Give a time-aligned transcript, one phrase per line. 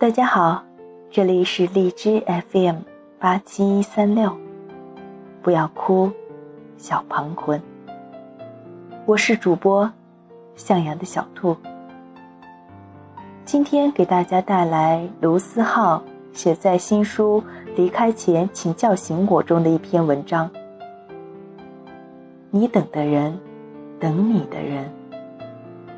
[0.00, 0.62] 大家好，
[1.10, 2.22] 这里是荔枝
[2.52, 2.76] FM
[3.18, 4.30] 八七三六，
[5.42, 6.08] 不要哭，
[6.76, 7.60] 小庞魂。
[9.06, 9.90] 我是主播
[10.54, 11.56] 向阳的小兔，
[13.44, 16.00] 今天给大家带来卢思浩
[16.32, 17.42] 写在新书
[17.74, 20.48] 《离开前请叫醒我》中的一篇文章。
[22.52, 23.36] 你等的人，
[23.98, 24.88] 等你的人，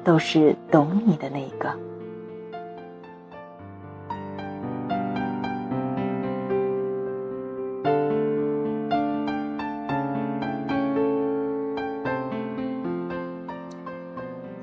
[0.03, 1.70] 都是懂你的那一个。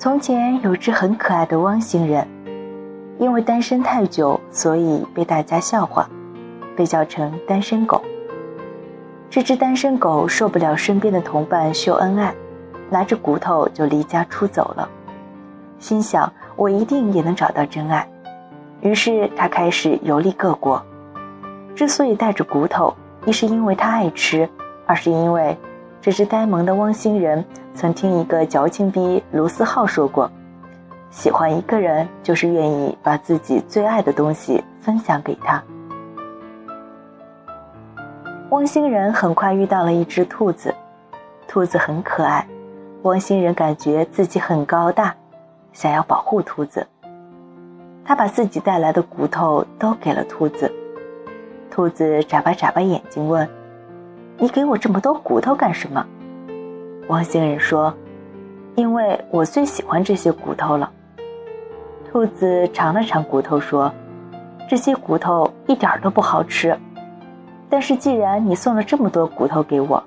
[0.07, 2.25] 从前有只很可爱的汪星人，
[3.19, 6.09] 因为单身太久，所以被大家笑话，
[6.77, 8.01] 被叫成单身狗。
[9.29, 12.33] 这只单身狗受不了身边的同伴秀恩爱，
[12.89, 14.87] 拿着骨头就离家出走了，
[15.77, 18.09] 心想我一定也能找到真爱。
[18.79, 20.81] 于是他开始游历各国。
[21.75, 22.95] 之所以带着骨头，
[23.25, 24.47] 一是因为他爱吃，
[24.85, 25.57] 二是因为
[26.01, 27.43] 这只呆萌的汪星人。
[27.73, 30.27] 曾听一个矫情逼卢思浩说过
[31.11, 35.63] ：“喜欢一个人，就是愿意把自己最爱的东西分享给他。”
[38.49, 40.73] 汪星人很快遇到了一只兔子，
[41.47, 42.47] 兔子很可爱，
[43.03, 45.13] 汪星人感觉自己很高大，
[45.71, 46.87] 想要保护兔子。
[48.03, 50.71] 他把自己带来的骨头都给了兔子，
[51.69, 53.47] 兔子眨巴眨巴眼睛问
[54.37, 56.05] ：“你给我这么多骨头干什么？”
[57.09, 57.93] 汪星人说
[58.75, 60.91] ：“因为我最喜欢这些骨头了。”
[62.11, 63.91] 兔子尝了尝骨头说
[64.69, 66.77] ：“这些骨头一点都不好吃，
[67.69, 70.03] 但是既然你送了这么多骨头给我，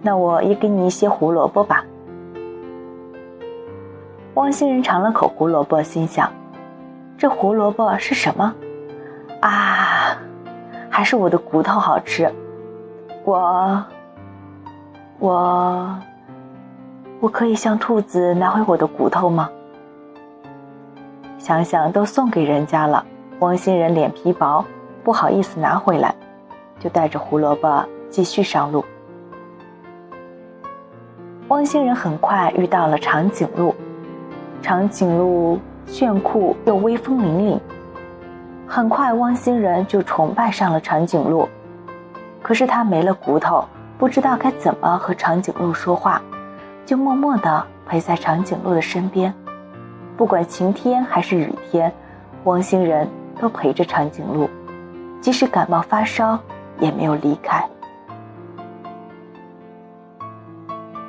[0.00, 1.84] 那我也给你一些胡萝卜吧。”
[4.34, 6.30] 汪星人尝了口胡萝卜，心想
[7.18, 8.54] ：“这胡萝卜是什么？
[9.40, 10.16] 啊，
[10.88, 12.32] 还是我的骨头好吃。
[13.24, 13.84] 我，
[15.18, 15.98] 我。”
[17.20, 19.48] 我可以向兔子拿回我的骨头吗？
[21.38, 23.06] 想想都送给人家了，
[23.38, 24.64] 汪星人脸皮薄，
[25.04, 26.12] 不好意思拿回来，
[26.80, 28.84] 就带着胡萝卜继续上路。
[31.46, 33.72] 汪星人很快遇到了长颈鹿，
[34.60, 37.60] 长颈鹿炫酷又威风凛凛，
[38.66, 41.48] 很快汪星人就崇拜上了长颈鹿。
[42.42, 43.64] 可是他没了骨头，
[43.96, 46.20] 不知道该怎么和长颈鹿说话。
[46.84, 49.32] 就默默地陪在长颈鹿的身边，
[50.16, 51.92] 不管晴天还是雨天，
[52.44, 53.08] 汪星人
[53.40, 54.50] 都陪着长颈鹿，
[55.20, 56.36] 即使感冒发烧
[56.80, 57.64] 也没有离开。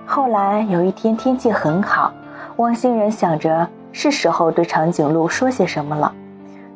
[0.06, 2.14] 后来有一天天气很好，
[2.58, 6.14] 汪星人想着是时候对长颈鹿说些什么了，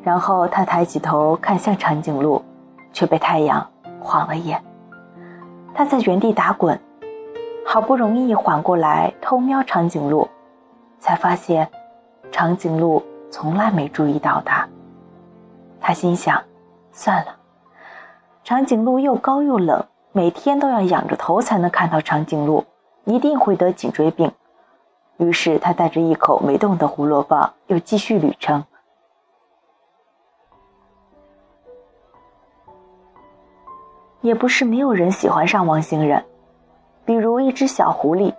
[0.02, 2.44] 然后他抬起头看向长颈鹿，
[2.92, 3.64] 却被太阳
[4.08, 4.64] 晃了眼，
[5.74, 6.80] 他在原地打滚。
[7.66, 10.26] 好不容易缓过来，偷瞄长颈鹿，
[10.98, 11.68] 才发现，
[12.32, 14.66] 长颈鹿从来没注意到他。
[15.78, 16.42] 他心想：
[16.90, 17.36] 算了，
[18.42, 22.64] 长颈鹿又高又冷，每天都要仰着头才能看到长颈鹿，
[23.04, 24.32] 一定会得颈椎病。
[25.18, 28.64] 于是他带着一口没动的胡萝卜，又继续旅程。
[34.20, 36.24] 也不是没有人喜欢上汪星人。
[37.04, 38.34] 比如一只小狐狸，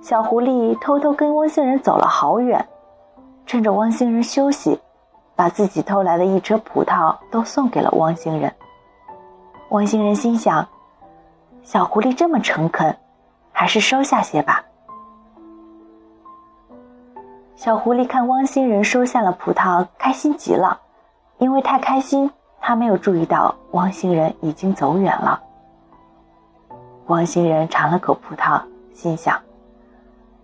[0.00, 2.66] 小狐狸偷偷跟汪星人走了好远，
[3.44, 4.80] 趁着汪星人休息，
[5.34, 8.52] 把自己偷来的一车葡萄都送给了汪星人。
[9.70, 10.66] 汪星人心想，
[11.62, 12.96] 小狐狸这么诚恳，
[13.52, 14.64] 还是收下些吧。
[17.56, 20.78] 小狐狸看汪星人收下了葡萄，开心极了，
[21.38, 22.30] 因为太开心，
[22.66, 25.40] 他没有注意到汪星人已经走远了。
[27.06, 28.60] 汪星人尝了口葡萄，
[28.92, 29.40] 心想：“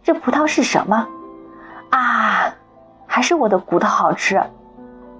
[0.05, 1.05] 这葡萄是什么？
[1.91, 2.55] 啊，
[3.09, 4.41] 还是我的骨头好吃。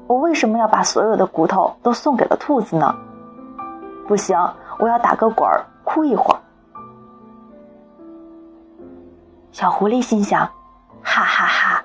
[0.07, 2.95] 我为什么要把所有的骨头都送给了兔子呢？
[4.07, 4.39] 不行，
[4.79, 6.39] 我要打个滚儿，哭一会儿。”
[9.51, 10.49] 小狐狸心想
[11.03, 11.85] ：“哈哈哈，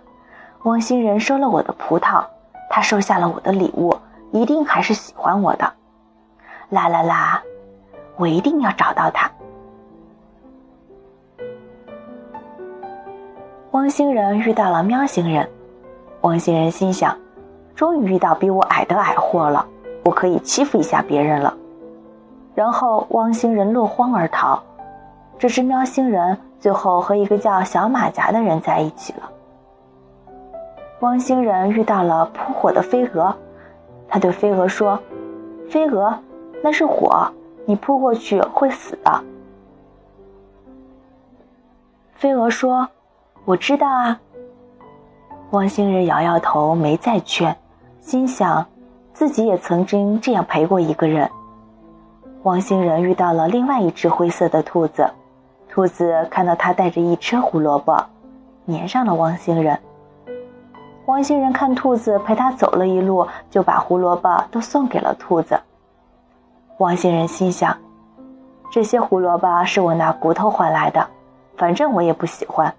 [0.66, 2.24] 汪星人收了我的葡萄，
[2.70, 3.98] 他收下了我的礼物，
[4.32, 5.74] 一定还是喜欢我的。
[6.70, 7.42] 啦啦啦，
[8.18, 9.32] 我一定要找到他。”
[13.72, 15.48] 汪星人遇到了喵星人，
[16.22, 17.16] 汪星人心想：
[17.76, 19.66] 终于遇到比我矮的矮货了，
[20.04, 21.54] 我可以欺负一下别人了。
[22.56, 24.60] 然后汪星人落荒而逃，
[25.38, 29.30] 这只喵星人最后和一个叫小马甲的人在一起了。
[31.02, 33.36] 汪星人遇到了扑火的飞蛾，
[34.08, 35.00] 他对飞蛾说
[35.70, 36.18] ：“飞蛾，
[36.64, 37.30] 那是火，
[37.66, 39.24] 你扑过去会死的。”
[42.16, 42.88] 飞蛾说
[43.46, 44.20] ：“我知道啊。”
[45.52, 47.56] 汪星人摇摇头，没再劝，
[48.02, 48.66] 心想
[49.14, 51.30] 自己也曾经这样陪过一个人。
[52.44, 55.10] 汪星人遇到了另外一只灰色的兔子，
[55.70, 58.06] 兔子看到他带着一车胡萝卜，
[58.68, 59.78] 粘上了汪星人。
[61.08, 65.58] 汪星人看兔子陪他走了一路，就把胡萝卜都送给了兔子。
[66.80, 67.76] 汪星人心想，
[68.70, 71.08] 这些胡萝卜是我拿骨头换来的，
[71.56, 72.74] 反正我也不喜欢。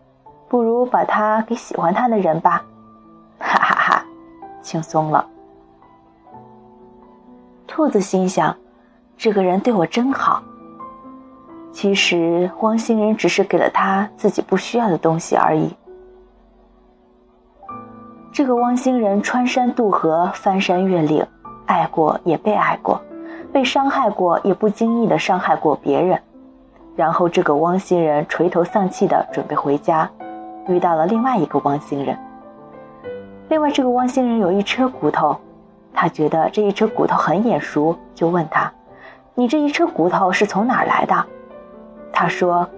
[0.46, 2.62] 不如把它给喜欢它的人吧，
[3.38, 4.04] 哈哈哈，
[4.60, 5.26] 轻松了。
[7.66, 8.54] 兔子心想，
[9.16, 10.42] 这个人对我真好。
[11.72, 15.74] 其实汪星人只是给了他自己不需要的东西而已。
[18.32, 21.26] 这个汪星人穿山渡河，翻山越岭，
[21.66, 23.00] 爱过也被爱过，
[23.52, 26.18] 被伤害过也不经意的伤害过别人。
[26.94, 30.08] 然后这个汪星人垂头丧气的准备回家。
[30.68, 32.14] 遇到了另外一个汪星人。
[33.48, 35.34] 另外，这个汪星人有一车骨头，
[35.94, 38.70] 他觉得这一车骨头很眼熟，就问他
[39.34, 41.24] ：“你这一车骨头是从哪儿来的？”
[42.12, 42.68] 他说：“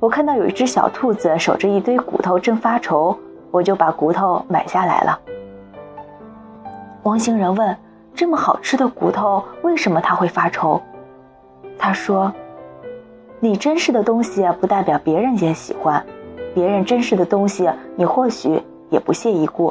[0.00, 3.16] 我看到有一只小兔子守着一堆骨头，正发愁，
[3.56, 5.18] 我就把骨头买下来了。”
[7.04, 7.76] 汪星人问
[8.14, 10.80] ：“这么好吃的骨头，为什么他会发愁？”
[11.78, 12.32] 他说
[13.40, 16.04] ：“你珍视的东西，不代表别人也喜欢。”
[16.54, 19.70] 别人珍视的东西，你或许也不屑一顾；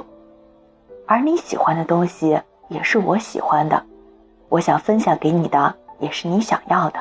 [1.07, 3.81] 而你喜欢的东西，也是我喜欢的。
[4.49, 6.99] 我想分享给你的，也是你想要的。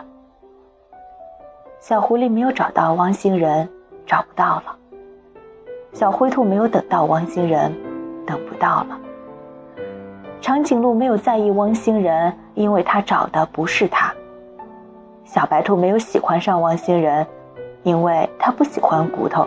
[1.81, 3.69] 小狐狸没有找到汪星人，
[4.07, 4.75] 找不到了；
[5.95, 7.73] 小灰兔没有等到汪星人，
[8.27, 8.99] 等不到了；
[10.41, 14.13] 长颈鹿没有在意汪星人，因为他找的不是他；
[15.25, 17.25] 小白兔没有喜欢上汪星人，
[17.85, 19.47] 因为他不喜欢骨头。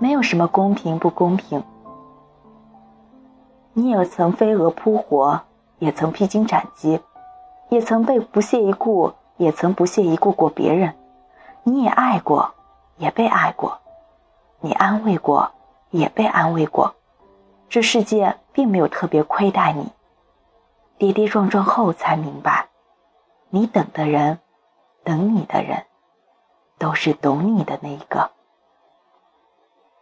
[0.00, 1.62] 没有什么公平不公平。
[3.74, 5.40] 你也曾飞蛾扑火，
[5.78, 6.98] 也曾披荆斩棘，
[7.68, 10.92] 也曾被不屑一顾，也曾不屑一顾过别人。
[11.62, 12.50] 你也爱过，
[12.98, 13.70] 也被爱过；
[14.60, 15.52] 你安慰过，
[15.90, 16.94] 也被安慰过。
[17.68, 19.92] 这世界并没有特别亏待你。
[20.98, 22.68] 跌跌撞撞后才明白，
[23.50, 24.38] 你等的人，
[25.04, 25.84] 等你的人，
[26.78, 28.30] 都是懂你的那一个。